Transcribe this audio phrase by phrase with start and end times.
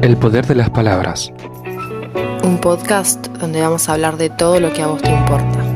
[0.00, 1.32] El poder de las palabras.
[2.44, 5.67] Un podcast donde vamos a hablar de todo lo que a vos te importa.